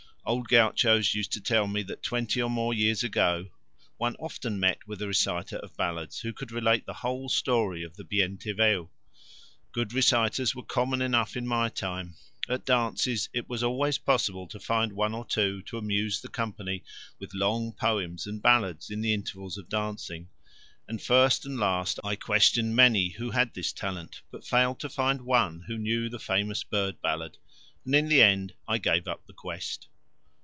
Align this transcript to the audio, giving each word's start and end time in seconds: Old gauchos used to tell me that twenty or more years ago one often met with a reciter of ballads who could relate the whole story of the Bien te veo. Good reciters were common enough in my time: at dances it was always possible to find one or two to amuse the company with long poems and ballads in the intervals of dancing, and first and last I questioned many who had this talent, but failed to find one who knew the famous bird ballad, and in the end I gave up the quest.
Old 0.23 0.49
gauchos 0.49 1.15
used 1.15 1.31
to 1.31 1.41
tell 1.41 1.65
me 1.67 1.81
that 1.81 2.03
twenty 2.03 2.41
or 2.43 2.49
more 2.49 2.75
years 2.75 3.03
ago 3.03 3.47
one 3.97 4.15
often 4.17 4.59
met 4.59 4.77
with 4.87 5.01
a 5.01 5.07
reciter 5.07 5.57
of 5.57 5.75
ballads 5.75 6.19
who 6.19 6.31
could 6.31 6.51
relate 6.51 6.85
the 6.85 6.93
whole 7.01 7.27
story 7.27 7.83
of 7.83 7.95
the 7.97 8.03
Bien 8.03 8.37
te 8.37 8.51
veo. 8.53 8.91
Good 9.71 9.93
reciters 9.93 10.55
were 10.55 10.63
common 10.63 11.01
enough 11.01 11.35
in 11.35 11.47
my 11.47 11.69
time: 11.69 12.13
at 12.47 12.65
dances 12.67 13.29
it 13.33 13.49
was 13.49 13.63
always 13.63 13.97
possible 13.97 14.47
to 14.49 14.59
find 14.59 14.93
one 14.93 15.15
or 15.15 15.25
two 15.25 15.63
to 15.63 15.79
amuse 15.79 16.21
the 16.21 16.29
company 16.29 16.83
with 17.19 17.33
long 17.33 17.73
poems 17.73 18.27
and 18.27 18.43
ballads 18.43 18.91
in 18.91 19.01
the 19.01 19.15
intervals 19.15 19.57
of 19.57 19.69
dancing, 19.69 20.29
and 20.87 21.01
first 21.01 21.45
and 21.47 21.59
last 21.59 21.99
I 22.03 22.15
questioned 22.15 22.75
many 22.75 23.09
who 23.09 23.31
had 23.31 23.53
this 23.55 23.73
talent, 23.73 24.21
but 24.29 24.45
failed 24.45 24.79
to 24.81 24.87
find 24.87 25.21
one 25.21 25.63
who 25.67 25.77
knew 25.79 26.09
the 26.09 26.19
famous 26.19 26.63
bird 26.63 27.01
ballad, 27.01 27.39
and 27.83 27.95
in 27.95 28.07
the 28.07 28.21
end 28.21 28.53
I 28.67 28.77
gave 28.77 29.07
up 29.07 29.25
the 29.25 29.33
quest. 29.33 29.87